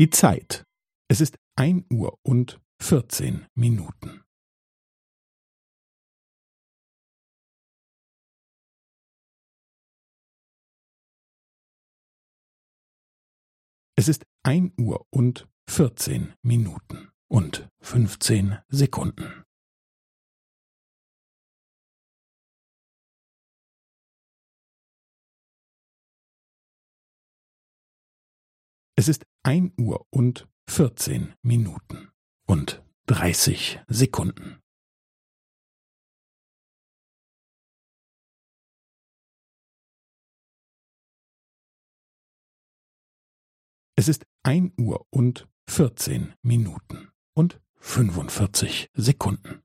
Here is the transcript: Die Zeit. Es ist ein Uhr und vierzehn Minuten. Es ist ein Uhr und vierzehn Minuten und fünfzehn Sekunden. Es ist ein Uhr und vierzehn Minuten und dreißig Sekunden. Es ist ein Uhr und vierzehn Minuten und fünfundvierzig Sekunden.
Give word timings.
Die 0.00 0.08
Zeit. 0.08 0.64
Es 1.10 1.20
ist 1.20 1.36
ein 1.56 1.84
Uhr 1.92 2.18
und 2.22 2.58
vierzehn 2.80 3.46
Minuten. 3.54 4.24
Es 13.94 14.08
ist 14.08 14.24
ein 14.42 14.72
Uhr 14.80 15.06
und 15.10 15.46
vierzehn 15.68 16.32
Minuten 16.40 17.10
und 17.28 17.68
fünfzehn 17.82 18.58
Sekunden. 18.70 19.44
Es 28.96 29.08
ist 29.08 29.24
ein 29.42 29.72
Uhr 29.78 30.06
und 30.10 30.48
vierzehn 30.68 31.34
Minuten 31.42 32.10
und 32.46 32.84
dreißig 33.06 33.80
Sekunden. 33.88 34.60
Es 43.96 44.08
ist 44.08 44.26
ein 44.42 44.72
Uhr 44.78 45.06
und 45.10 45.48
vierzehn 45.68 46.34
Minuten 46.42 47.10
und 47.34 47.60
fünfundvierzig 47.76 48.90
Sekunden. 48.94 49.62